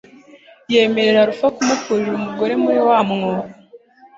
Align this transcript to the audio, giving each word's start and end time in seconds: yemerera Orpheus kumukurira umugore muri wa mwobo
yemerera 0.71 1.19
Orpheus 1.25 1.55
kumukurira 1.83 2.11
umugore 2.19 2.53
muri 2.63 2.79
wa 2.87 2.99
mwobo 3.09 3.43